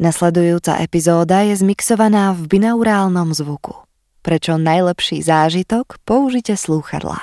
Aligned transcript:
Nasledujúca 0.00 0.80
epizóda 0.80 1.44
je 1.44 1.60
zmixovaná 1.60 2.32
v 2.32 2.48
binaurálnom 2.48 3.36
zvuku. 3.36 3.84
Prečo 4.24 4.56
najlepší 4.56 5.20
zážitok 5.20 6.00
použite 6.08 6.56
slúchadlá. 6.56 7.20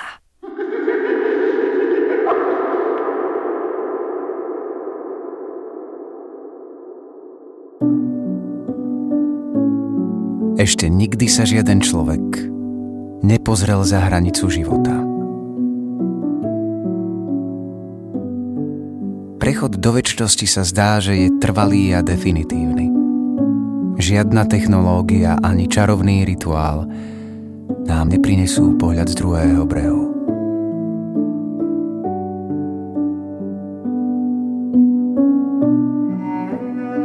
Ešte 10.58 10.86
nikdy 10.86 11.26
sa 11.26 11.42
žiaden 11.42 11.82
človek 11.82 12.22
nepozrel 13.26 13.82
za 13.82 14.06
hranicu 14.06 14.46
života. 14.54 15.17
Prechod 19.38 19.78
do 19.78 19.94
väčšnosti 19.94 20.50
sa 20.50 20.66
zdá, 20.66 20.98
že 20.98 21.14
je 21.14 21.28
trvalý 21.38 21.94
a 21.94 22.02
definitívny. 22.02 22.90
Žiadna 23.94 24.50
technológia 24.50 25.38
ani 25.38 25.70
čarovný 25.70 26.26
rituál 26.26 26.90
nám 27.86 28.10
neprinesú 28.10 28.74
pohľad 28.74 29.06
z 29.06 29.14
druhého 29.14 29.62
brehu. 29.62 30.04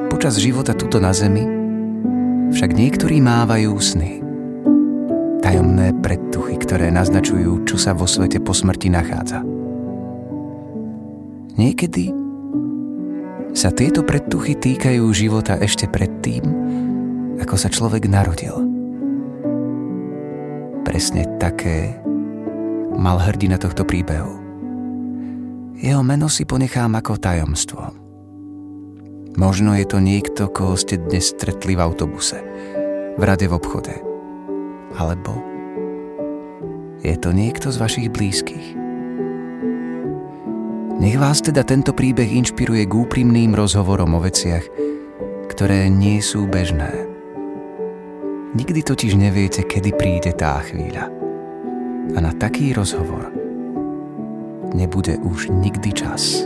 Počas 0.09 0.41
života 0.41 0.73
tuto 0.73 0.97
na 0.97 1.13
Zemi 1.13 1.45
však 2.49 2.73
niektorí 2.73 3.21
mávajú 3.21 3.77
sny. 3.77 4.25
Tajomné 5.45 5.93
predtuchy, 6.01 6.57
ktoré 6.57 6.89
naznačujú, 6.89 7.61
čo 7.69 7.77
sa 7.77 7.93
vo 7.93 8.09
svete 8.09 8.41
po 8.41 8.57
smrti 8.57 8.89
nachádza. 8.89 9.45
Niekedy 11.53 12.22
sa 13.53 13.69
tieto 13.69 14.01
predtuchy 14.01 14.57
týkajú 14.57 15.05
života 15.13 15.61
ešte 15.61 15.85
predtým, 15.85 16.41
ako 17.37 17.55
sa 17.55 17.69
človek 17.69 18.09
narodil. 18.09 18.57
Presne 20.81 21.29
také 21.37 22.01
mal 22.97 23.21
hrdina 23.21 23.61
tohto 23.61 23.85
príbehu. 23.85 24.41
Jeho 25.77 26.01
meno 26.01 26.29
si 26.29 26.49
ponechám 26.49 26.97
ako 26.97 27.21
tajomstvo. 27.21 27.81
Možno 29.37 29.73
je 29.73 29.85
to 29.85 29.97
niekto, 29.97 30.49
koho 30.49 30.77
ste 30.77 31.01
dnes 31.01 31.33
stretli 31.33 31.73
v 31.73 31.81
autobuse, 31.81 32.37
v 33.17 33.21
rade 33.21 33.49
v 33.49 33.53
obchode. 33.53 33.95
Alebo 34.93 35.41
je 37.01 37.17
to 37.17 37.33
niekto 37.33 37.73
z 37.73 37.77
vašich 37.81 38.07
blízkych. 38.13 38.82
Nech 41.01 41.17
vás 41.17 41.41
teda 41.41 41.65
tento 41.65 41.89
príbeh 41.89 42.29
inšpiruje 42.29 42.85
k 42.85 42.93
úprimným 42.93 43.57
rozhovorom 43.57 44.13
o 44.13 44.21
veciach, 44.21 44.61
ktoré 45.49 45.89
nie 45.89 46.21
sú 46.21 46.45
bežné. 46.45 47.09
Nikdy 48.53 48.85
totiž 48.85 49.17
neviete, 49.17 49.65
kedy 49.65 49.97
príde 49.97 50.31
tá 50.37 50.61
chvíľa. 50.61 51.09
A 52.13 52.17
na 52.21 52.29
taký 52.37 52.77
rozhovor 52.77 53.33
nebude 54.77 55.17
už 55.25 55.49
nikdy 55.49 55.89
čas. 55.89 56.45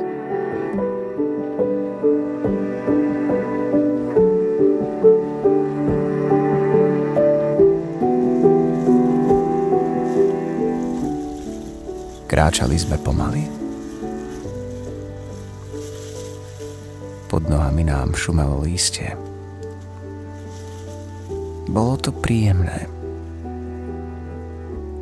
Kráčali 12.27 12.79
sme 12.79 12.95
pomaly. 13.01 13.66
Pod 17.27 17.43
nohami 17.51 17.83
nám 17.83 18.15
šumelo 18.15 18.63
lístie. 18.63 19.11
Bolo 21.67 21.99
to 21.99 22.15
príjemné. 22.15 22.87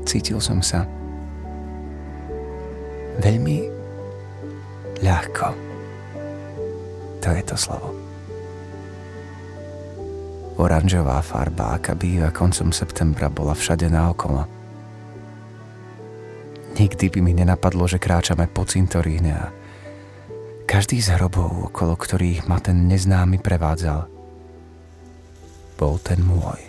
Cítil 0.09 0.41
som 0.41 0.65
sa 0.65 0.89
veľmi 3.22 3.69
ľahko. 5.05 5.47
To 7.22 7.29
je 7.29 7.44
to 7.45 7.55
slovo. 7.57 7.94
Oranžová 10.55 11.19
farba, 11.19 11.77
aká 11.77 11.94
býva 11.94 12.31
koncom 12.31 12.71
septembra, 12.71 13.27
bola 13.29 13.53
všade 13.53 13.85
naokolo. 13.91 14.47
Nikdy 16.75 17.05
by 17.11 17.19
mi 17.21 17.38
nenapadlo, 17.38 17.85
že 17.85 18.00
kráčame 18.00 18.47
po 18.47 18.63
cintoríne 18.63 19.31
a 19.35 19.51
každý 20.75 21.00
z 21.00 21.16
hrobov, 21.16 21.72
okolo 21.72 21.96
ktorých 21.96 22.52
ma 22.52 22.59
ten 22.59 22.91
neznámy 22.91 23.40
prevádzal, 23.40 24.12
bol 25.80 25.96
ten 26.03 26.19
môj. 26.19 26.59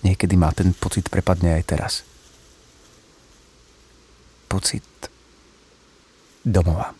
Niekedy 0.00 0.32
má 0.40 0.48
ten 0.56 0.72
pocit 0.72 1.12
prepadne 1.12 1.60
aj 1.60 1.64
teraz. 1.68 2.08
Pocit 4.48 4.88
domova. 6.40 6.96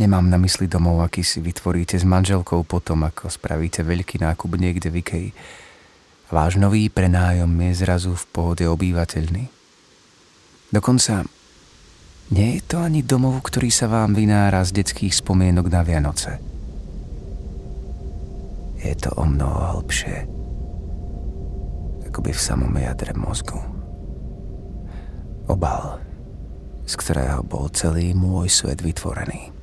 Nemám 0.00 0.24
na 0.24 0.40
mysli 0.40 0.64
domov, 0.72 1.04
aký 1.04 1.20
si 1.20 1.44
vytvoríte 1.44 2.00
s 2.00 2.08
manželkou 2.08 2.64
potom, 2.64 3.04
ako 3.04 3.28
spravíte 3.28 3.84
veľký 3.84 4.24
nákup 4.24 4.56
niekde 4.56 4.88
v 4.88 5.04
Ikei. 5.04 5.28
Váš 6.32 6.56
nový 6.56 6.88
prenájom 6.88 7.52
je 7.60 7.72
zrazu 7.76 8.16
v 8.16 8.24
pohode 8.32 8.64
obývateľný. 8.64 9.52
Dokonca 10.72 11.28
nie 12.32 12.56
je 12.56 12.62
to 12.64 12.80
ani 12.80 13.04
domov, 13.04 13.44
ktorý 13.44 13.68
sa 13.68 13.92
vám 13.92 14.16
vynára 14.16 14.64
z 14.64 14.80
detských 14.80 15.12
spomienok 15.12 15.68
na 15.68 15.84
Vianoce. 15.84 16.40
Je 18.80 18.96
to 18.96 19.12
o 19.12 19.28
mnoho 19.28 19.76
hlbšie, 19.76 20.16
akoby 22.08 22.32
v 22.32 22.40
samom 22.40 22.72
jadre 22.80 23.12
mozgu. 23.12 23.60
Obal, 25.52 26.00
z 26.88 26.94
ktorého 26.96 27.44
bol 27.44 27.68
celý 27.68 28.16
môj 28.16 28.48
svet 28.48 28.80
vytvorený. 28.80 29.61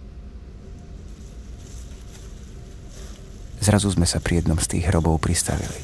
Zrazu 3.70 3.94
sme 3.94 4.10
sa 4.10 4.18
pri 4.18 4.42
jednom 4.42 4.58
z 4.58 4.66
tých 4.66 4.90
hrobov 4.90 5.22
pristavili. 5.22 5.78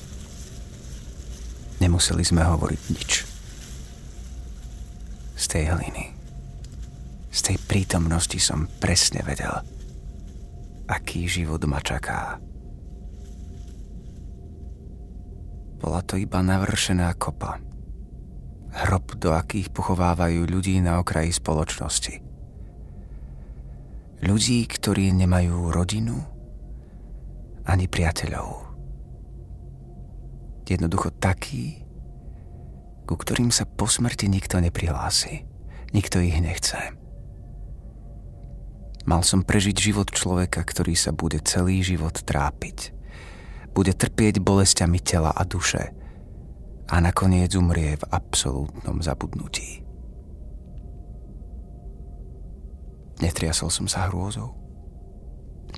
Nemuseli 1.78 2.25
sme 2.25 2.41
hovoriť 2.41 2.81
nič. 2.90 3.12
Z 5.38 5.46
tej 5.46 5.69
hliny, 5.69 6.09
z 7.29 7.40
tej 7.46 7.62
prítomnosti 7.69 8.41
som 8.41 8.66
presne 8.81 9.22
vedel, 9.22 9.53
aký 10.90 11.29
život 11.29 11.62
ma 11.69 11.78
čaká. 11.78 12.41
Bola 15.78 16.02
to 16.02 16.17
iba 16.17 16.41
navršená 16.41 17.13
kopa. 17.22 17.62
Hrob, 18.81 19.13
do 19.22 19.38
akých 19.38 19.69
pochovávajú 19.69 20.50
ľudí 20.50 20.81
na 20.81 20.97
okraji 20.97 21.29
spoločnosti. 21.38 22.17
Ľudí, 24.25 24.66
ktorí 24.73 25.13
nemajú 25.13 25.69
rodinu, 25.69 26.34
ani 27.66 27.90
priateľov. 27.90 28.66
Jednoducho 30.66 31.14
taký, 31.18 31.86
ku 33.06 33.14
ktorým 33.14 33.53
sa 33.53 33.70
po 33.70 33.86
smrti 33.86 34.26
nikto 34.26 34.58
neprihlási. 34.58 35.46
Nikto 35.94 36.20
ich 36.20 36.36
nechce. 36.42 36.78
Mal 39.06 39.22
som 39.22 39.46
prežiť 39.46 39.78
život 39.78 40.09
človeka, 40.09 40.66
ktorý 40.66 40.98
sa 40.98 41.14
bude 41.14 41.38
celý 41.46 41.86
život 41.86 42.18
trápiť. 42.18 42.90
Bude 43.78 43.94
trpieť 43.94 44.42
bolestiami 44.42 44.97
tela 44.97 45.30
a 45.30 45.46
duše 45.46 45.94
a 46.90 46.96
nakoniec 47.02 47.53
umrie 47.53 47.97
v 48.02 48.06
absolútnom 48.09 49.02
zabudnutí. 49.06 49.85
Netriasol 53.22 53.70
som 53.70 53.85
sa 53.85 54.09
hrôzou. 54.09 54.58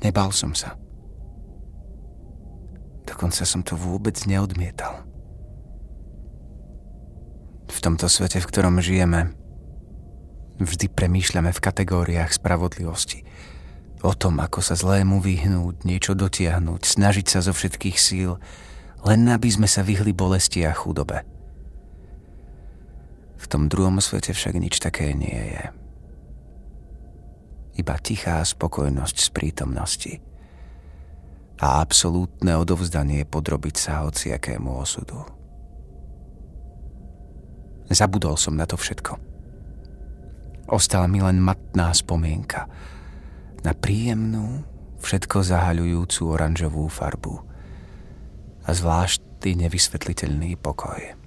Nebal 0.02 0.32
som 0.32 0.56
sa. 0.56 0.80
Dokonca 3.18 3.50
som 3.50 3.66
to 3.66 3.74
vôbec 3.74 4.14
neodmietal. 4.30 5.02
V 7.66 7.78
tomto 7.82 8.06
svete, 8.06 8.38
v 8.38 8.46
ktorom 8.46 8.78
žijeme, 8.78 9.34
vždy 10.62 10.86
premýšľame 10.86 11.50
v 11.50 11.58
kategóriách 11.58 12.38
spravodlivosti. 12.38 13.26
O 14.06 14.14
tom, 14.14 14.38
ako 14.38 14.62
sa 14.62 14.78
zlému 14.78 15.18
vyhnúť, 15.18 15.82
niečo 15.82 16.14
dotiahnuť, 16.14 16.86
snažiť 16.86 17.26
sa 17.26 17.42
zo 17.42 17.58
všetkých 17.58 17.98
síl, 17.98 18.38
len 19.02 19.26
aby 19.34 19.50
sme 19.50 19.66
sa 19.66 19.82
vyhli 19.82 20.14
bolesti 20.14 20.62
a 20.62 20.78
chudobe. 20.78 21.26
V 23.42 23.46
tom 23.50 23.66
druhom 23.66 23.98
svete 23.98 24.30
však 24.30 24.62
nič 24.62 24.78
také 24.78 25.18
nie 25.18 25.58
je. 25.58 25.64
Iba 27.82 27.98
tichá 27.98 28.46
spokojnosť 28.46 29.18
z 29.18 29.30
prítomnosti– 29.34 30.14
a 31.58 31.82
absolútne 31.82 32.54
odovzdanie 32.54 33.26
podrobiť 33.26 33.76
sa 33.78 34.06
hociakému 34.06 34.70
osudu. 34.78 35.18
Zabudol 37.88 38.36
som 38.38 38.54
na 38.54 38.68
to 38.68 38.76
všetko. 38.78 39.18
Ostala 40.68 41.08
mi 41.08 41.24
len 41.24 41.40
matná 41.40 41.96
spomienka 41.96 42.68
na 43.64 43.72
príjemnú, 43.72 44.68
všetko 45.00 45.40
zahaľujúcu 45.42 46.22
oranžovú 46.28 46.92
farbu 46.92 47.40
a 48.68 48.70
zvláštny 48.76 49.64
nevysvetliteľný 49.64 50.60
pokoj. 50.60 51.27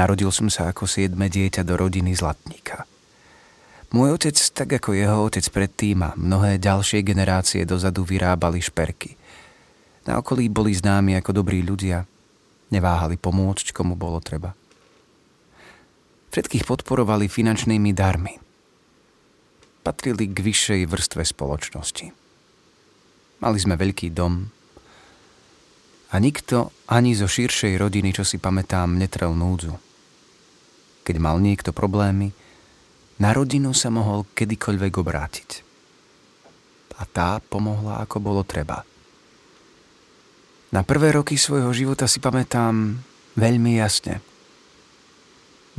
Narodil 0.00 0.32
som 0.32 0.48
sa 0.48 0.72
ako 0.72 0.88
siedme 0.88 1.28
dieťa 1.28 1.60
do 1.60 1.76
rodiny 1.76 2.16
zlatníka. 2.16 2.88
Môj 3.92 4.16
otec, 4.16 4.36
tak 4.56 4.80
ako 4.80 4.96
jeho 4.96 5.28
otec 5.28 5.44
predtým 5.52 6.00
a 6.00 6.16
mnohé 6.16 6.56
ďalšie 6.56 7.04
generácie 7.04 7.68
dozadu 7.68 8.08
vyrábali 8.08 8.64
šperky. 8.64 9.12
Na 10.08 10.16
okolí 10.16 10.48
boli 10.48 10.72
známi 10.72 11.20
ako 11.20 11.44
dobrí 11.44 11.60
ľudia, 11.60 12.08
neváhali 12.72 13.20
pomôcť, 13.20 13.76
komu 13.76 13.92
bolo 13.92 14.24
treba. 14.24 14.56
Všetkých 16.32 16.64
podporovali 16.64 17.28
finančnými 17.28 17.92
darmi. 17.92 18.40
Patrili 19.84 20.32
k 20.32 20.38
vyššej 20.40 20.80
vrstve 20.88 21.22
spoločnosti. 21.28 22.06
Mali 23.44 23.58
sme 23.60 23.76
veľký 23.76 24.08
dom 24.16 24.48
a 26.08 26.16
nikto 26.16 26.72
ani 26.88 27.12
zo 27.12 27.28
širšej 27.28 27.76
rodiny, 27.76 28.16
čo 28.16 28.24
si 28.24 28.40
pamätám, 28.40 28.96
netrel 28.96 29.36
núdzu. 29.36 29.89
Keď 31.06 31.16
mal 31.16 31.40
niekto 31.40 31.72
problémy, 31.72 32.32
na 33.20 33.36
rodinu 33.36 33.76
sa 33.76 33.92
mohol 33.92 34.24
kedykoľvek 34.32 34.92
obrátiť. 34.96 35.50
A 37.00 37.08
tá 37.08 37.40
pomohla, 37.40 38.00
ako 38.04 38.16
bolo 38.20 38.42
treba. 38.44 38.84
Na 40.70 40.84
prvé 40.84 41.16
roky 41.16 41.40
svojho 41.40 41.72
života 41.72 42.04
si 42.04 42.20
pamätám 42.20 43.00
veľmi 43.36 43.80
jasne– 43.80 44.20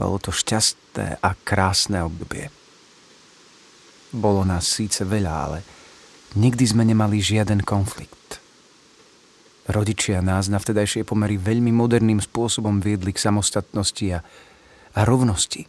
bolo 0.01 0.17
to 0.17 0.31
šťastné 0.33 1.19
a 1.19 1.29
krásne 1.45 2.01
obdobie. 2.01 2.49
Bolo 4.11 4.41
nás 4.41 4.67
síce 4.67 5.05
veľa, 5.05 5.33
ale 5.45 5.59
nikdy 6.33 6.63
sme 6.65 6.83
nemali 6.87 7.21
žiaden 7.21 7.63
konflikt. 7.63 8.41
Rodičia 9.69 10.25
nás 10.25 10.49
na 10.49 10.57
vtedajšie 10.57 11.05
pomery 11.05 11.37
veľmi 11.37 11.69
moderným 11.69 12.17
spôsobom 12.17 12.81
viedli 12.81 13.13
k 13.13 13.23
samostatnosti 13.23 14.05
a, 14.09 14.25
a 14.95 15.07
rovnosti. 15.07 15.67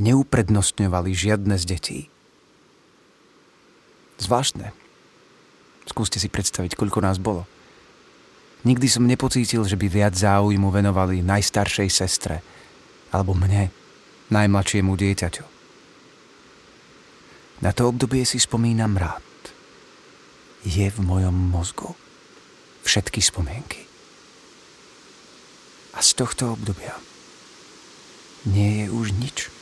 Neuprednostňovali 0.00 1.10
žiadne 1.12 1.56
z 1.60 1.64
detí. 1.64 2.00
Zvláštne. 4.20 4.72
Skúste 5.88 6.20
si 6.20 6.28
predstaviť, 6.28 6.76
koľko 6.76 7.04
nás 7.04 7.16
bolo. 7.20 7.48
Nikdy 8.64 8.86
som 8.92 9.08
nepocítil, 9.08 9.64
že 9.64 9.80
by 9.80 9.86
viac 9.88 10.14
záujmu 10.16 10.68
venovali 10.68 11.24
najstaršej 11.24 11.88
sestre– 11.88 12.38
alebo 13.10 13.34
mne, 13.34 13.70
najmladšiemu 14.30 14.94
dieťaťu. 14.94 15.44
Na 17.60 17.70
to 17.76 17.90
obdobie 17.90 18.24
si 18.24 18.40
spomínam 18.40 18.96
rád. 18.96 19.22
Je 20.64 20.88
v 20.88 20.98
mojom 21.02 21.34
mozgu 21.34 21.92
všetky 22.86 23.20
spomienky. 23.20 23.84
A 25.92 26.00
z 26.00 26.16
tohto 26.16 26.56
obdobia 26.56 26.96
nie 28.48 28.84
je 28.84 28.86
už 28.88 29.16
nič. 29.16 29.52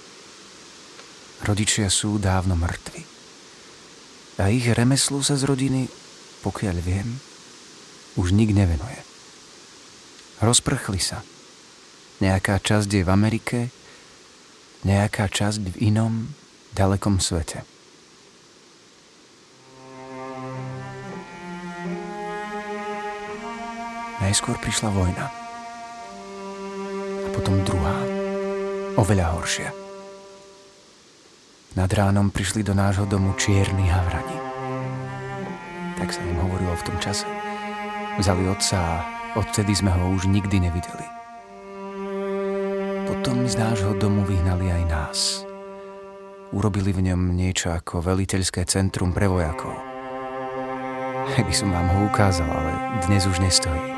Rodičia 1.42 1.90
sú 1.90 2.18
dávno 2.18 2.58
mŕtvi. 2.58 3.02
A 4.38 4.50
ich 4.54 4.66
remeslu 4.70 5.22
sa 5.22 5.34
z 5.34 5.46
rodiny, 5.46 5.90
pokiaľ 6.46 6.76
viem, 6.78 7.18
už 8.14 8.34
nik 8.34 8.54
nevenuje. 8.54 9.02
Rozprchli 10.38 11.02
sa 11.02 11.22
Nejaká 12.18 12.58
časť 12.58 12.90
je 12.90 13.02
v 13.06 13.14
Amerike, 13.14 13.58
nejaká 14.82 15.30
časť 15.30 15.70
v 15.70 15.94
inom, 15.94 16.34
ďalekom 16.74 17.22
svete. 17.22 17.62
Najskôr 24.18 24.58
prišla 24.58 24.90
vojna. 24.90 25.26
A 27.22 27.28
potom 27.30 27.62
druhá, 27.62 27.97
oveľa 28.98 29.26
horšia. 29.38 29.70
Nad 31.78 31.90
ránom 31.94 32.34
prišli 32.34 32.66
do 32.66 32.74
nášho 32.74 33.06
domu 33.06 33.38
čierni 33.38 33.86
havrani. 33.86 34.38
Tak 35.94 36.10
sa 36.10 36.18
im 36.26 36.34
hovorilo 36.42 36.74
v 36.74 36.86
tom 36.90 36.96
čase. 36.98 37.22
Vzali 38.18 38.50
otca 38.50 38.78
a 38.78 38.94
odtedy 39.38 39.78
sme 39.78 39.94
ho 39.94 40.18
už 40.18 40.26
nikdy 40.26 40.58
nevideli. 40.58 41.06
Potom 43.06 43.46
z 43.46 43.54
nášho 43.54 43.94
domu 43.94 44.26
vyhnali 44.26 44.66
aj 44.74 44.82
nás. 44.90 45.18
Urobili 46.50 46.90
v 46.90 47.12
ňom 47.12 47.38
niečo 47.38 47.70
ako 47.70 48.02
veliteľské 48.02 48.66
centrum 48.66 49.14
pre 49.14 49.30
vojakov. 49.30 49.78
By 51.38 51.54
som 51.54 51.70
vám 51.70 51.86
ho 51.86 51.98
ukázal, 52.10 52.48
ale 52.50 52.72
dnes 53.06 53.22
už 53.28 53.38
nestojí. 53.38 53.94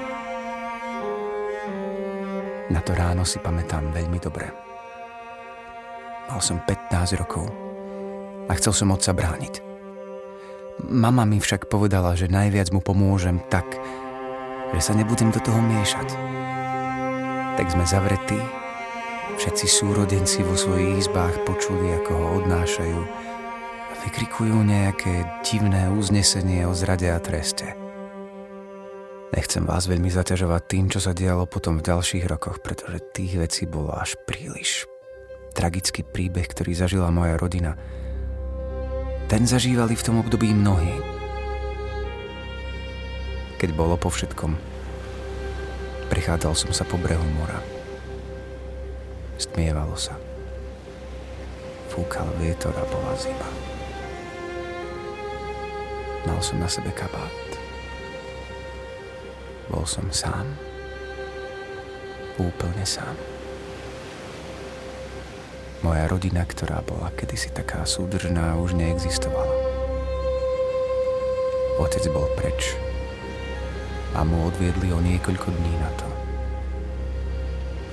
Na 2.68 2.84
to 2.84 2.92
ráno 2.92 3.24
si 3.24 3.40
pamätám 3.40 3.88
veľmi 3.94 4.20
dobre. 4.20 4.69
Mal 6.30 6.38
som 6.38 6.62
15 6.62 7.18
rokov 7.18 7.50
a 8.46 8.54
chcel 8.54 8.70
som 8.70 8.94
otca 8.94 9.10
brániť. 9.10 9.58
Mama 10.86 11.26
mi 11.26 11.42
však 11.42 11.66
povedala, 11.66 12.14
že 12.14 12.30
najviac 12.30 12.70
mu 12.70 12.78
pomôžem 12.78 13.42
tak, 13.50 13.66
že 14.70 14.80
sa 14.80 14.94
nebudem 14.94 15.34
do 15.34 15.42
toho 15.42 15.58
miešať. 15.58 16.08
Tak 17.58 17.66
sme 17.74 17.82
zavretí 17.82 18.38
Všetci 19.40 19.66
súrodenci 19.72 20.44
vo 20.44 20.52
svojich 20.52 21.00
izbách 21.00 21.48
počuli, 21.48 21.96
ako 21.96 22.12
ho 22.12 22.26
odnášajú 22.44 23.00
a 23.88 23.92
vykrikujú 24.04 24.52
nejaké 24.52 25.40
divné 25.40 25.88
uznesenie 25.88 26.68
o 26.68 26.76
zrade 26.76 27.08
a 27.08 27.16
treste. 27.16 27.72
Nechcem 29.32 29.64
vás 29.64 29.88
veľmi 29.88 30.12
zaťažovať 30.12 30.62
tým, 30.68 30.92
čo 30.92 31.00
sa 31.00 31.16
dialo 31.16 31.48
potom 31.48 31.80
v 31.80 31.88
ďalších 31.88 32.28
rokoch, 32.28 32.60
pretože 32.60 33.00
tých 33.16 33.40
vecí 33.40 33.64
bolo 33.64 33.96
až 33.96 34.20
príliš. 34.28 34.84
Tragický 35.60 36.00
príbeh, 36.00 36.48
ktorý 36.48 36.72
zažila 36.72 37.12
moja 37.12 37.36
rodina, 37.36 37.76
ten 39.28 39.44
zažívali 39.44 39.92
v 39.92 40.00
tom 40.08 40.16
období 40.16 40.56
mnohí. 40.56 40.96
Keď 43.60 43.76
bolo 43.76 44.00
po 44.00 44.08
všetkom, 44.08 44.56
prichádzal 46.08 46.56
som 46.56 46.72
sa 46.72 46.88
po 46.88 46.96
brehu 46.96 47.20
mora. 47.36 47.60
Stmievalo 49.36 50.00
sa. 50.00 50.16
Fúkal 51.92 52.32
vietor 52.40 52.72
a 52.72 52.84
bola 52.88 53.12
zima. 53.20 53.48
Mal 56.24 56.40
som 56.40 56.56
na 56.56 56.72
sebe 56.72 56.88
kabát. 56.96 57.36
Bol 59.68 59.84
som 59.84 60.08
sám. 60.08 60.56
Úplne 62.40 62.88
sám. 62.88 63.39
Moja 65.80 66.04
rodina, 66.12 66.44
ktorá 66.44 66.84
bola 66.84 67.08
kedysi 67.16 67.48
taká 67.56 67.88
súdržná, 67.88 68.52
už 68.60 68.76
neexistovala. 68.76 69.56
Otec 71.80 72.04
bol 72.12 72.28
preč. 72.36 72.76
A 74.12 74.20
mu 74.20 74.44
odviedli 74.44 74.92
o 74.92 75.00
niekoľko 75.00 75.48
dní 75.48 75.74
na 75.80 75.90
to. 75.96 76.08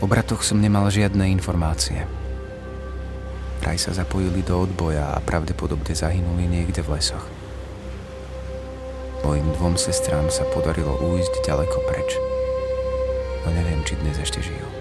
O 0.04 0.06
bratoch 0.06 0.44
som 0.44 0.60
nemal 0.60 0.92
žiadne 0.92 1.32
informácie. 1.32 2.04
Vraj 3.64 3.80
sa 3.80 3.96
zapojili 3.96 4.44
do 4.44 4.68
odboja 4.68 5.16
a 5.16 5.24
pravdepodobne 5.24 5.96
zahynuli 5.96 6.44
niekde 6.44 6.84
v 6.84 7.00
lesoch. 7.00 7.24
Mojim 9.24 9.48
dvom 9.56 9.80
sestrám 9.80 10.28
sa 10.28 10.44
podarilo 10.52 11.00
újsť 11.00 11.40
ďaleko 11.48 11.78
preč. 11.88 12.20
No 13.48 13.56
neviem, 13.56 13.80
či 13.88 13.96
dnes 13.96 14.20
ešte 14.20 14.44
žijú. 14.44 14.77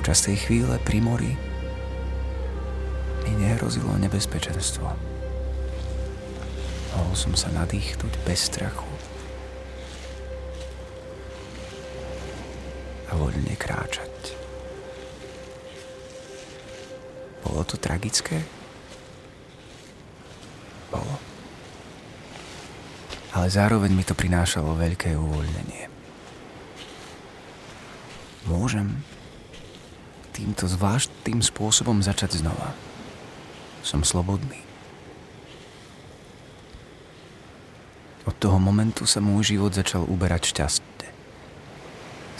Počas 0.00 0.24
tej 0.24 0.48
chvíle 0.48 0.80
pri 0.80 0.96
mori 1.04 1.36
mi 3.20 3.32
nehrozilo 3.36 4.00
nebezpečenstvo. 4.00 4.88
Mohol 6.96 7.12
som 7.12 7.36
sa 7.36 7.52
nadýchnuť 7.52 8.08
bez 8.24 8.48
strachu 8.48 8.88
a 13.06 13.12
voľne 13.12 13.52
kráčať. 13.60 14.32
Bolo 17.44 17.60
to 17.68 17.76
tragické? 17.76 18.40
Bolo. 20.88 21.20
Ale 23.36 23.52
zároveň 23.52 23.92
mi 23.92 24.08
to 24.08 24.16
prinášalo 24.16 24.80
veľké 24.80 25.12
uvoľnenie. 25.12 25.92
Môžem 28.48 29.19
týmto 30.40 30.64
zvláštnym 30.64 31.44
spôsobom 31.44 32.00
začať 32.00 32.40
znova. 32.40 32.72
Som 33.84 34.00
slobodný. 34.08 34.56
Od 38.24 38.32
toho 38.40 38.56
momentu 38.56 39.04
sa 39.04 39.20
môj 39.20 39.52
život 39.52 39.76
začal 39.76 40.08
uberať 40.08 40.56
šťastne. 40.56 41.08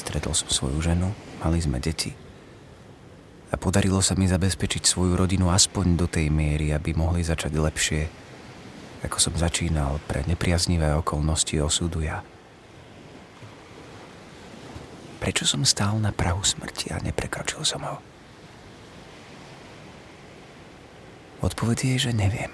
Stretol 0.00 0.32
som 0.32 0.48
svoju 0.48 0.80
ženu, 0.80 1.12
mali 1.44 1.60
sme 1.60 1.76
deti. 1.76 2.16
A 3.52 3.60
podarilo 3.60 4.00
sa 4.00 4.16
mi 4.16 4.24
zabezpečiť 4.24 4.88
svoju 4.88 5.20
rodinu 5.20 5.52
aspoň 5.52 6.00
do 6.00 6.06
tej 6.08 6.32
miery, 6.32 6.72
aby 6.72 6.96
mohli 6.96 7.20
začať 7.20 7.52
lepšie, 7.52 8.02
ako 9.04 9.16
som 9.20 9.34
začínal 9.36 10.00
pre 10.08 10.24
nepriaznivé 10.24 10.96
okolnosti 10.96 11.52
osudu 11.60 12.00
ja. 12.00 12.24
Prečo 15.20 15.44
som 15.44 15.68
stál 15.68 16.00
na 16.00 16.16
prahu 16.16 16.40
smrti 16.40 16.96
a 16.96 17.04
neprekročil 17.04 17.60
som 17.60 17.84
ho? 17.84 18.00
Odpoveď 21.44 21.92
je, 21.92 22.08
že 22.08 22.12
neviem. 22.16 22.48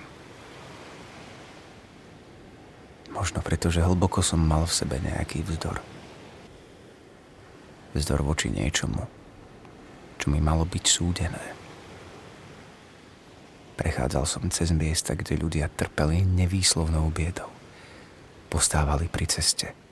Možno 3.15 3.39
preto, 3.39 3.71
že 3.71 3.87
hlboko 3.87 4.19
som 4.19 4.43
mal 4.43 4.67
v 4.67 4.77
sebe 4.83 4.99
nejaký 4.99 5.47
vzdor. 5.47 5.79
Vzdor 7.95 8.27
voči 8.27 8.51
niečomu, 8.51 9.07
čo 10.19 10.27
mi 10.35 10.43
malo 10.43 10.67
byť 10.67 10.85
súdené. 10.91 11.45
Prechádzal 13.79 14.27
som 14.27 14.51
cez 14.51 14.75
miesta, 14.75 15.15
kde 15.15 15.39
ľudia 15.39 15.71
trpeli 15.71 16.27
nevýslovnou 16.27 17.15
biedou. 17.15 17.49
Postávali 18.51 19.07
pri 19.07 19.31
ceste– 19.31 19.71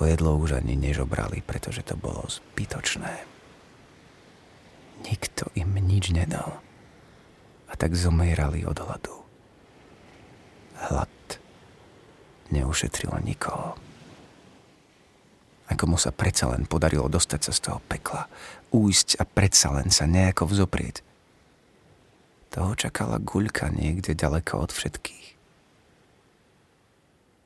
O 0.00 0.08
jedlo 0.08 0.40
už 0.40 0.64
ani 0.64 0.80
nežobrali, 0.80 1.44
pretože 1.44 1.84
to 1.84 1.92
bolo 1.92 2.24
zbytočné. 2.24 3.20
Nikto 5.04 5.52
im 5.52 5.76
nič 5.76 6.08
nedal. 6.16 6.56
A 7.68 7.76
tak 7.76 7.92
zomierali 7.92 8.64
od 8.64 8.80
hladu. 8.80 9.16
Hlad 10.88 11.12
neušetril 12.48 13.12
nikoho. 13.20 13.76
Ako 15.68 15.84
mu 15.86 15.96
sa 16.00 16.10
predsa 16.10 16.50
len 16.50 16.64
podarilo 16.66 17.06
dostať 17.06 17.40
sa 17.46 17.52
z 17.54 17.60
toho 17.70 17.78
pekla, 17.84 18.26
újsť 18.74 19.20
a 19.20 19.24
predsa 19.28 19.70
len 19.70 19.92
sa 19.92 20.08
nejako 20.08 20.50
vzoprieť. 20.50 21.04
Toho 22.50 22.74
čakala 22.74 23.22
guľka 23.22 23.70
niekde 23.70 24.18
ďaleko 24.18 24.66
od 24.66 24.74
všetkých. 24.74 25.26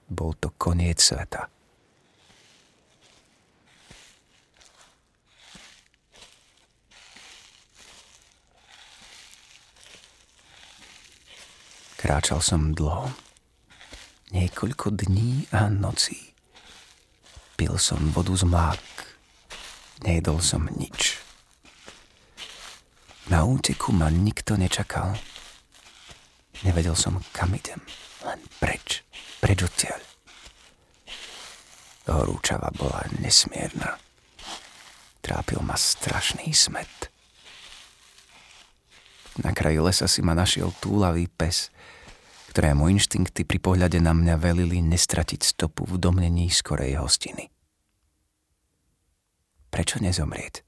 Bol 0.09 0.33
to 0.41 0.49
koniec 0.57 1.03
sveta. 1.03 1.54
Kráčal 12.05 12.45
som 12.45 12.77
dlho. 12.77 13.09
Niekoľko 14.29 14.93
dní 14.93 15.49
a 15.57 15.73
nocí. 15.73 16.37
Pil 17.57 17.81
som 17.81 18.13
vodu 18.13 18.37
z 18.37 18.45
mlák. 18.45 18.85
Nejedol 20.05 20.37
som 20.45 20.69
nič. 20.69 21.17
Na 23.33 23.49
úteku 23.49 23.89
ma 23.97 24.13
nikto 24.13 24.53
nečakal. 24.61 25.17
Nevedel 26.61 26.93
som, 26.93 27.25
kam 27.33 27.57
idem. 27.57 27.81
Len 28.21 28.41
preč. 28.61 29.01
Preč 29.41 29.65
odtiaľ. 29.65 30.01
Horúčava 32.05 32.69
bola 32.77 33.01
nesmierna. 33.17 33.97
Trápil 35.25 35.65
ma 35.65 35.73
strašný 35.73 36.53
smet. 36.53 37.04
Na 39.45 39.53
kraji 39.53 39.77
lesa 39.79 40.09
si 40.09 40.25
ma 40.25 40.33
našiel 40.33 40.73
túlavý 40.81 41.29
pes, 41.29 41.69
ktorému 42.57 42.89
inštinkty 42.89 43.45
pri 43.45 43.61
pohľade 43.61 44.01
na 44.01 44.17
mňa 44.17 44.41
velili 44.41 44.81
nestratiť 44.81 45.45
stopu 45.45 45.85
v 45.85 46.01
domnení 46.01 46.49
skorej 46.49 46.97
hostiny. 46.97 47.53
Prečo 49.69 50.01
nezomrieť? 50.01 50.65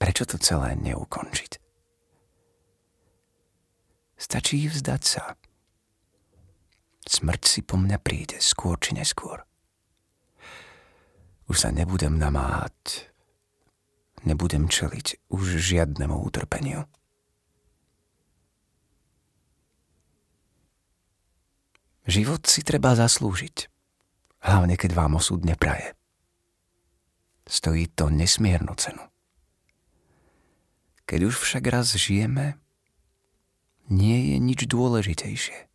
Prečo 0.00 0.24
to 0.24 0.40
celé 0.40 0.72
neukončiť? 0.80 1.52
Stačí 4.16 4.64
vzdať 4.70 5.02
sa. 5.04 5.36
Smrť 7.04 7.42
si 7.44 7.60
po 7.66 7.76
mňa 7.76 7.98
príde 8.00 8.38
skôr 8.40 8.80
či 8.80 8.96
neskôr. 8.96 9.44
Už 11.50 11.66
sa 11.66 11.74
nebudem 11.74 12.14
namáhať. 12.14 13.09
Nebudem 14.20 14.68
čeliť 14.68 15.32
už 15.32 15.56
žiadnemu 15.56 16.16
utrpeniu. 16.20 16.84
Život 22.10 22.42
si 22.44 22.60
treba 22.66 22.98
zaslúžiť, 22.98 23.70
hlavne 24.44 24.74
keď 24.74 24.90
vám 24.92 25.16
osud 25.16 25.46
nepraje. 25.46 25.94
Stojí 27.46 27.86
to 27.92 28.10
nesmiernu 28.10 28.74
cenu. 28.76 29.04
Keď 31.06 31.20
už 31.26 31.34
však 31.38 31.64
raz 31.70 31.94
žijeme, 31.94 32.58
nie 33.90 34.34
je 34.34 34.36
nič 34.38 34.70
dôležitejšie. 34.70 35.66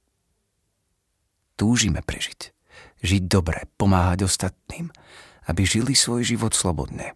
Túžime 1.55 2.03
prežiť, 2.03 2.51
žiť 3.03 3.23
dobre, 3.27 3.67
pomáhať 3.79 4.27
ostatným, 4.27 4.91
aby 5.47 5.61
žili 5.67 5.95
svoj 5.95 6.23
život 6.23 6.55
slobodne. 6.55 7.15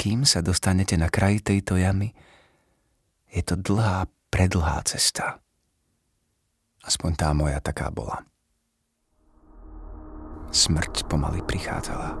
Kým 0.00 0.24
sa 0.24 0.40
dostanete 0.40 0.96
na 0.96 1.12
kraj 1.12 1.44
tejto 1.44 1.76
jamy, 1.76 2.16
je 3.28 3.44
to 3.44 3.52
dlhá, 3.60 4.08
predlhá 4.32 4.80
cesta. 4.88 5.44
Aspoň 6.80 7.10
tá 7.20 7.36
moja 7.36 7.60
taká 7.60 7.92
bola. 7.92 8.24
Smrť 10.48 11.04
pomaly 11.04 11.44
prichádzala. 11.44 12.16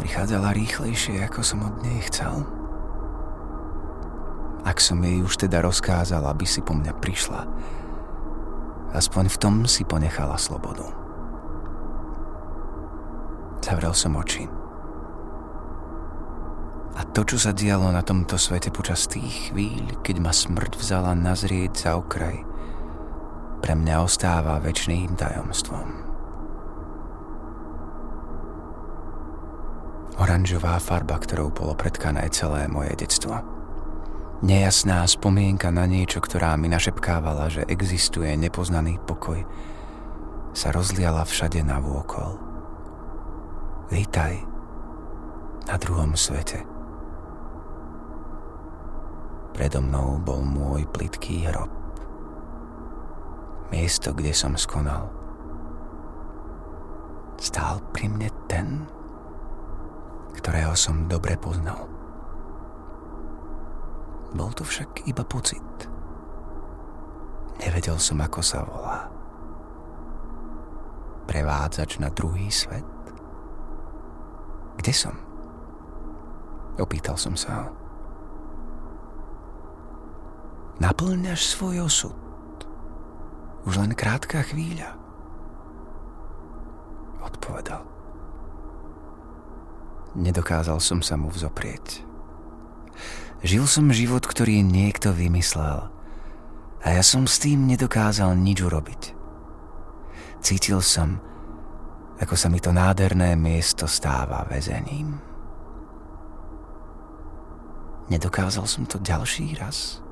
Prichádzala 0.00 0.56
rýchlejšie, 0.56 1.28
ako 1.28 1.44
som 1.44 1.60
od 1.60 1.84
nej 1.84 2.00
chcel. 2.08 2.40
Ak 4.64 4.80
som 4.80 4.96
jej 5.04 5.20
už 5.20 5.44
teda 5.44 5.60
rozkázal, 5.60 6.24
aby 6.24 6.48
si 6.48 6.64
po 6.64 6.72
mňa 6.72 6.92
prišla, 7.04 7.44
aspoň 8.96 9.28
v 9.28 9.36
tom 9.36 9.54
si 9.68 9.84
ponechala 9.84 10.40
slobodu. 10.40 10.88
Zavrel 13.60 13.92
som 13.92 14.16
oči. 14.16 14.61
A 16.92 17.08
to, 17.08 17.24
čo 17.24 17.40
sa 17.40 17.56
dialo 17.56 17.88
na 17.88 18.04
tomto 18.04 18.36
svete 18.36 18.68
počas 18.68 19.08
tých 19.08 19.48
chvíľ, 19.48 20.04
keď 20.04 20.16
ma 20.20 20.32
smrť 20.32 20.76
vzala 20.76 21.16
nazrieť 21.16 21.72
za 21.88 21.90
okraj, 21.96 22.44
pre 23.64 23.72
mňa 23.72 23.96
ostáva 24.04 24.60
väčšným 24.60 25.16
tajomstvom. 25.16 25.88
Oranžová 30.20 30.76
farba, 30.76 31.16
ktorou 31.16 31.48
bolo 31.48 31.72
predkané 31.72 32.28
celé 32.28 32.68
moje 32.68 32.92
detstvo. 33.00 33.40
Nejasná 34.44 35.06
spomienka 35.08 35.72
na 35.72 35.88
niečo, 35.88 36.20
ktorá 36.20 36.58
mi 36.60 36.68
našepkávala, 36.68 37.48
že 37.48 37.62
existuje 37.72 38.28
nepoznaný 38.36 39.00
pokoj, 39.08 39.40
sa 40.52 40.68
rozliala 40.74 41.24
všade 41.24 41.64
na 41.64 41.80
vôkol. 41.80 42.36
Vítaj 43.88 44.44
na 45.64 45.78
druhom 45.78 46.12
svete. 46.18 46.81
Predo 49.52 49.84
mnou 49.84 50.18
bol 50.20 50.40
môj 50.40 50.88
plitký 50.90 51.44
hrob 51.48 51.82
miesto, 53.72 54.12
kde 54.12 54.36
som 54.36 54.52
skonal. 54.54 55.08
Stál 57.40 57.80
pri 57.90 58.06
mne 58.12 58.28
ten, 58.46 58.84
ktorého 60.36 60.76
som 60.76 61.08
dobre 61.08 61.40
poznal. 61.40 61.88
Bol 64.36 64.52
to 64.52 64.62
však 64.62 65.08
iba 65.08 65.24
pocit. 65.24 65.64
Nevedel 67.58 67.96
som, 67.98 68.20
ako 68.20 68.40
sa 68.44 68.62
volá. 68.62 69.08
Prevádzač 71.26 71.98
na 71.98 72.12
druhý 72.12 72.52
svet? 72.52 72.86
Kde 74.76 74.92
som? 74.92 75.16
Opýtal 76.76 77.16
som 77.16 77.36
sa 77.36 77.50
ho. 77.66 77.81
Naplňaš 80.80 81.52
svoj 81.52 81.84
osud. 81.84 82.16
Už 83.68 83.76
len 83.76 83.92
krátka 83.92 84.40
chvíľa. 84.46 84.96
Odpovedal. 87.20 87.84
Nedokázal 90.12 90.80
som 90.80 91.00
sa 91.00 91.16
mu 91.16 91.32
vzoprieť. 91.32 92.04
Žil 93.42 93.64
som 93.66 93.90
život, 93.90 94.22
ktorý 94.22 94.62
niekto 94.62 95.10
vymyslel 95.10 95.90
a 96.82 96.86
ja 96.90 97.02
som 97.02 97.30
s 97.30 97.38
tým 97.38 97.66
nedokázal 97.70 98.34
nič 98.34 98.58
urobiť. 98.62 99.02
Cítil 100.42 100.82
som, 100.82 101.22
ako 102.18 102.34
sa 102.34 102.50
mi 102.50 102.58
to 102.58 102.74
nádherné 102.74 103.38
miesto 103.38 103.86
stáva 103.86 104.42
väzením. 104.50 105.18
Nedokázal 108.10 108.66
som 108.66 108.82
to 108.84 108.98
ďalší 108.98 109.54
raz. 109.56 110.02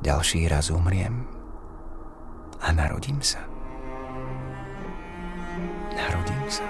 Ďalší 0.00 0.48
raz 0.48 0.72
umriem 0.72 1.28
a 2.64 2.72
narodím 2.72 3.20
sa. 3.20 3.44
Narodím 5.92 6.44
sa. 6.48 6.64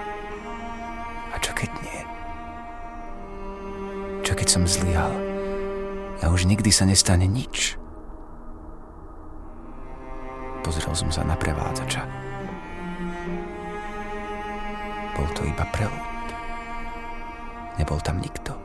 A 1.30 1.38
čo 1.38 1.54
keď 1.54 1.70
nie? 1.78 2.00
Čo 4.26 4.34
keď 4.34 4.48
som 4.50 4.66
zlyhal 4.66 5.14
a 6.18 6.26
už 6.26 6.50
nikdy 6.50 6.74
sa 6.74 6.82
nestane 6.82 7.30
nič? 7.30 7.78
Pozrel 10.66 10.90
som 10.98 11.14
sa 11.14 11.22
na 11.22 11.38
prevádzača. 11.38 12.02
Bol 15.14 15.30
to 15.38 15.46
iba 15.46 15.62
prelud. 15.70 16.26
Nebol 17.78 18.02
tam 18.02 18.18
nikto. 18.18 18.58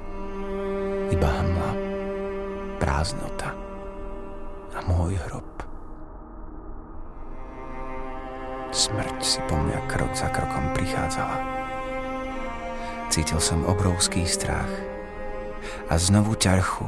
Iba 1.13 1.29
hmla, 1.29 1.69
prázdnota 2.81 3.64
a 4.75 4.79
môj 4.83 5.15
hrob. 5.27 5.47
Smrť 8.75 9.17
si 9.23 9.39
po 9.47 9.55
mňa 9.55 9.87
krok 9.87 10.11
za 10.11 10.27
krokom 10.27 10.75
prichádzala. 10.75 11.39
Cítil 13.07 13.39
som 13.39 13.63
obrovský 13.63 14.27
strach 14.27 14.67
a 15.87 15.95
znovu 15.95 16.35
ťarchu 16.35 16.83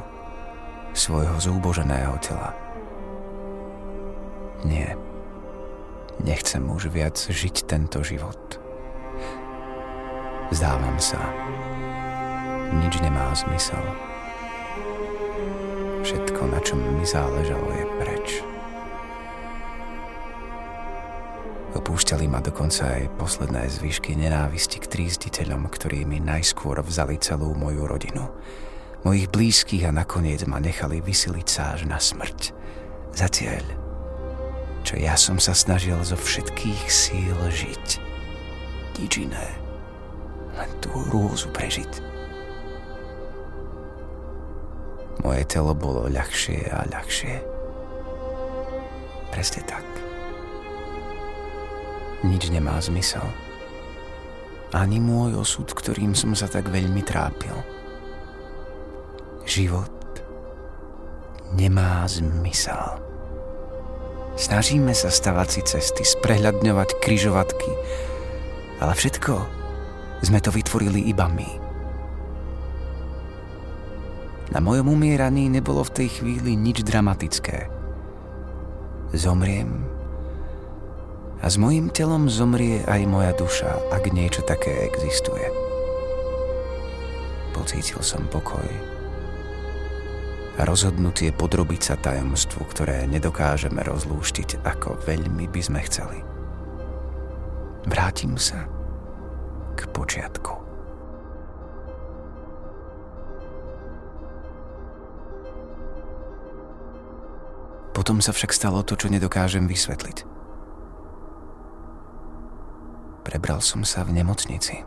svojho 0.91 1.39
zúboženého 1.39 2.19
tela. 2.19 2.51
Nie, 4.67 4.99
nechcem 6.19 6.65
už 6.67 6.91
viac 6.91 7.15
žiť 7.15 7.69
tento 7.69 8.03
život. 8.03 8.59
Zdávam 10.51 10.99
sa, 10.99 11.21
nič 12.83 12.99
nemá 12.99 13.31
zmysel. 13.31 13.79
Všetko, 16.07 16.39
na 16.47 16.63
čom 16.63 16.79
mi 16.79 17.03
záležalo, 17.03 17.67
je 17.67 17.85
preč. 17.99 18.27
Opúšťali 21.75 22.31
ma 22.31 22.39
dokonca 22.39 22.95
aj 22.95 23.11
posledné 23.19 23.67
zvyšky 23.67 24.15
nenávisti 24.15 24.79
k 24.79 24.87
trízditeľom, 24.87 25.67
ktorí 25.67 26.07
mi 26.07 26.23
najskôr 26.23 26.79
vzali 26.79 27.19
celú 27.19 27.51
moju 27.59 27.83
rodinu. 27.83 28.23
Mojich 29.03 29.27
blízkych 29.27 29.83
a 29.83 29.91
nakoniec 29.91 30.47
ma 30.47 30.63
nechali 30.63 31.03
vysiliť 31.03 31.47
sa 31.51 31.75
až 31.75 31.91
na 31.91 31.99
smrť. 31.99 32.55
Za 33.11 33.27
čo 34.87 34.95
ja 34.95 35.19
som 35.19 35.43
sa 35.43 35.51
snažil 35.51 35.99
zo 36.07 36.15
všetkých 36.15 36.87
síl 36.87 37.35
žiť. 37.35 37.87
Nič 38.95 39.27
iné, 39.27 39.47
len 40.55 40.71
tú 40.79 40.87
rôzu 41.11 41.51
prežiť. 41.51 42.16
Moje 45.25 45.43
telo 45.49 45.73
bolo 45.73 46.05
ľahšie 46.09 46.69
a 46.69 46.85
ľahšie. 46.85 47.35
Presne 49.33 49.61
tak. 49.65 49.85
Nič 52.25 52.49
nemá 52.49 52.81
zmysel. 52.81 53.25
Ani 54.73 54.97
môj 54.99 55.37
osud, 55.37 55.69
ktorým 55.69 56.17
som 56.17 56.33
sa 56.33 56.49
tak 56.49 56.67
veľmi 56.67 57.01
trápil. 57.05 57.55
Život 59.47 59.93
nemá 61.55 62.03
zmysel. 62.09 62.99
Snažíme 64.37 64.93
sa 64.93 65.09
stavať 65.09 65.47
si 65.49 65.61
cesty, 65.65 66.03
sprehľadňovať 66.05 67.01
kryžovatky, 67.01 67.71
ale 68.83 68.93
všetko 68.93 69.33
sme 70.21 70.37
to 70.41 70.53
vytvorili 70.53 71.09
iba 71.09 71.25
my. 71.25 71.66
Na 74.51 74.63
mojom 74.63 74.95
umieraní 74.95 75.51
nebolo 75.51 75.83
v 75.83 75.93
tej 76.03 76.07
chvíli 76.21 76.55
nič 76.55 76.83
dramatické. 76.87 77.67
Zomriem 79.11 79.87
a 81.37 81.45
s 81.47 81.55
mojim 81.61 81.93
telom 81.93 82.25
zomrie 82.25 82.81
aj 82.89 83.01
moja 83.05 83.31
duša, 83.37 83.93
ak 83.93 84.09
niečo 84.09 84.41
také 84.41 84.89
existuje. 84.89 85.45
Pocítil 87.53 88.01
som 88.01 88.25
pokoj 88.25 88.65
a 90.57 90.65
rozhodnutie 90.65 91.29
podrobiť 91.29 91.81
sa 91.93 91.95
tajomstvu, 92.01 92.65
ktoré 92.73 93.05
nedokážeme 93.05 93.85
rozlúštiť, 93.85 94.65
ako 94.65 94.97
veľmi 95.05 95.45
by 95.53 95.61
sme 95.61 95.79
chceli. 95.85 96.19
Vrátim 97.85 98.35
sa 98.35 98.65
k 99.77 99.85
počiatku. 99.93 100.66
Potom 107.97 108.21
sa 108.21 108.29
však 108.29 108.53
stalo 108.53 108.85
to, 108.85 108.93
čo 108.93 109.09
nedokážem 109.09 109.65
vysvetliť. 109.65 110.21
Prebral 113.25 113.57
som 113.57 113.81
sa 113.81 114.05
v 114.05 114.21
nemocnici. 114.21 114.85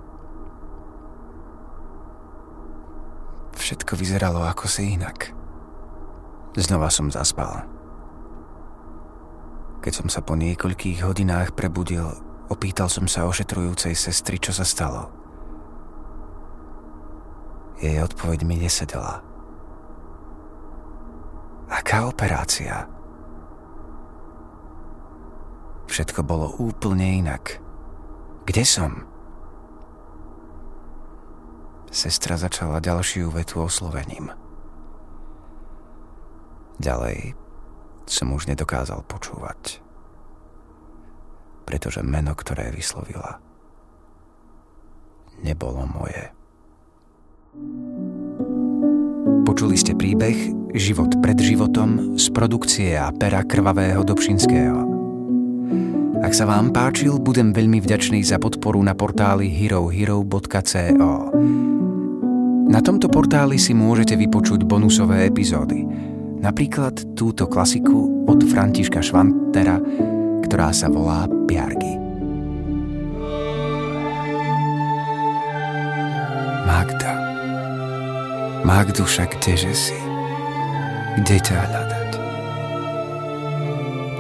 Všetko 3.59 3.99
vyzeralo 3.99 4.47
ako 4.47 4.71
si 4.71 4.95
inak. 4.95 5.35
Znova 6.55 6.87
som 6.87 7.11
zaspal. 7.11 7.67
Keď 9.83 9.91
som 9.91 10.07
sa 10.07 10.23
po 10.23 10.39
niekoľkých 10.39 11.03
hodinách 11.03 11.59
prebudil, 11.59 12.07
opýtal 12.47 12.87
som 12.87 13.11
sa 13.11 13.27
ošetrujúcej 13.27 13.99
sestry, 13.99 14.39
čo 14.39 14.55
sa 14.55 14.63
stalo. 14.63 15.11
Jej 17.83 18.07
odpoveď 18.07 18.47
mi 18.47 18.55
nesedela. 18.63 19.19
Aká 21.75 22.07
operácia? 22.07 23.00
Všetko 25.91 26.23
bolo 26.23 26.55
úplne 26.63 27.19
inak. 27.19 27.59
Kde 28.47 28.63
som? 28.63 28.93
Sestra 31.91 32.39
začala 32.39 32.79
ďalšiu 32.79 33.35
vetu 33.35 33.59
oslovením. 33.67 34.31
Ďalej 36.79 37.35
som 38.07 38.31
už 38.31 38.47
nedokázal 38.47 39.03
počúvať. 39.03 39.83
Pretože 41.67 42.07
meno, 42.07 42.39
ktoré 42.39 42.71
vyslovila, 42.71 43.43
nebolo 45.43 45.91
moje. 45.91 46.31
Počuli 49.43 49.75
ste 49.75 49.99
príbeh 49.99 50.55
Život 50.71 51.19
pred 51.19 51.35
životom 51.35 52.15
z 52.15 52.31
produkcie 52.31 52.95
a 52.95 53.11
pera 53.11 53.43
krvavého 53.43 54.07
Dobšinského. 54.07 55.00
Ak 56.21 56.37
sa 56.37 56.45
vám 56.45 56.69
páčil, 56.69 57.17
budem 57.17 57.57
veľmi 57.57 57.81
vďačný 57.81 58.21
za 58.21 58.37
podporu 58.37 58.77
na 58.85 58.93
portáli 58.93 59.49
herohero.co. 59.49 61.17
Na 62.71 62.81
tomto 62.85 63.09
portáli 63.09 63.57
si 63.57 63.73
môžete 63.73 64.21
vypočuť 64.21 64.69
bonusové 64.69 65.27
epizódy, 65.27 65.83
napríklad 66.45 67.17
túto 67.17 67.49
klasiku 67.49 68.29
od 68.29 68.37
Františka 68.45 69.01
Švantera, 69.01 69.81
ktorá 70.45 70.77
sa 70.77 70.93
volá 70.93 71.25
Piargy. 71.49 71.97
Magda. 76.69 77.13
Magduša, 78.69 79.25
kdeže 79.25 79.73
si? 79.73 79.97
Kde 81.17 81.37
ťa 81.41 81.57
hľadať? 81.65 82.00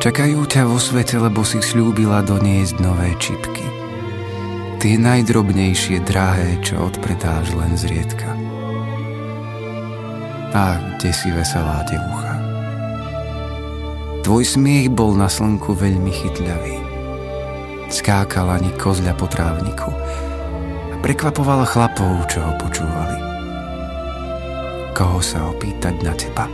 Čakajú 0.00 0.48
ťa 0.48 0.64
vo 0.64 0.80
svete, 0.80 1.20
lebo 1.20 1.44
si 1.44 1.60
slúbila 1.60 2.24
doniesť 2.24 2.80
nové 2.80 3.12
čipky. 3.20 3.68
Tie 4.80 4.96
najdrobnejšie, 4.96 6.00
drahé, 6.08 6.56
čo 6.64 6.88
odpretáš 6.88 7.52
len 7.52 7.76
zriedka. 7.76 8.32
A 10.56 10.80
kde 10.96 11.12
si 11.12 11.28
veselá 11.28 11.84
devucha. 11.84 12.32
Tvoj 14.24 14.40
smiech 14.40 14.88
bol 14.88 15.12
na 15.12 15.28
slnku 15.28 15.76
veľmi 15.76 16.08
chytľavý. 16.08 16.80
Skákal 17.92 18.56
ani 18.56 18.72
kozľa 18.80 19.12
po 19.20 19.28
trávniku 19.28 19.92
a 20.88 20.96
prekvapovala 21.04 21.68
chlapov, 21.68 22.24
čo 22.24 22.40
ho 22.40 22.56
počúvali. 22.56 23.20
Koho 24.96 25.20
sa 25.20 25.44
opýtať 25.44 26.00
na 26.00 26.16
teba? 26.16 26.48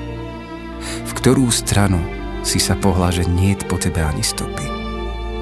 V 0.83 1.11
ktorú 1.15 1.47
stranu 1.55 2.16
si 2.47 2.63
sa 2.63 2.79
pohla, 2.79 3.11
že 3.11 3.27
nie 3.27 3.59
po 3.59 3.75
tebe 3.75 3.99
ani 3.99 4.23
stopy. 4.23 4.63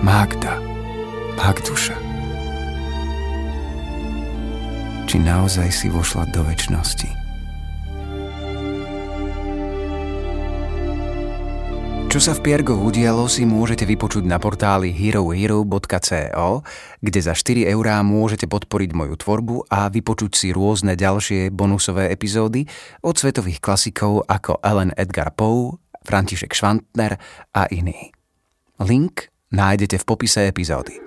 Magda, 0.01 0.57
Magduša. 1.37 1.93
Či 5.05 5.21
naozaj 5.21 5.69
si 5.69 5.93
vošla 5.93 6.33
do 6.33 6.41
väčšnosti? 6.41 7.25
Čo 12.09 12.23
sa 12.23 12.33
v 12.33 12.47
Piergoch 12.47 12.79
udialo, 12.79 13.27
si 13.27 13.43
môžete 13.43 13.85
vypočuť 13.85 14.23
na 14.23 14.39
portáli 14.39 14.95
herohero.co, 14.95 16.49
kde 17.03 17.21
za 17.21 17.35
4 17.35 17.69
eurá 17.75 18.01
môžete 18.07 18.47
podporiť 18.47 18.91
moju 18.95 19.19
tvorbu 19.19 19.67
a 19.67 19.91
vypočuť 19.91 20.33
si 20.33 20.49
rôzne 20.55 20.95
ďalšie 20.95 21.51
bonusové 21.51 22.15
epizódy 22.15 22.71
od 23.03 23.19
svetových 23.19 23.59
klasikov 23.59 24.25
ako 24.31 24.63
Ellen 24.63 24.95
Edgar 24.95 25.35
Poe, 25.35 25.84
František 26.07 26.53
Švantner 26.53 27.19
a 27.55 27.65
iní. 27.65 28.13
Link 28.81 29.23
nájdete 29.53 29.99
v 29.99 30.05
popise 30.05 30.47
epizódy. 30.47 31.04